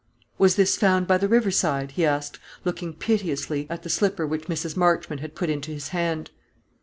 [0.39, 4.47] "Was this found by the river side?" he asked, looking piteously at the slipper which
[4.47, 4.75] Mrs.
[4.75, 6.31] Marchmont had put into his hand.